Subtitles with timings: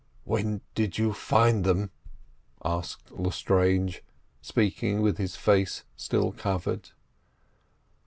[0.23, 1.91] "When did you find them?"
[2.65, 4.03] asked Lestrange,
[4.41, 6.89] speaking with his face still covered.